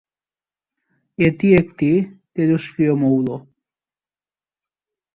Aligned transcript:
এটি 1.19 1.47
একটি 1.55 1.89
তেজস্ক্রিয় 2.35 2.93
মৌল। 2.93 3.27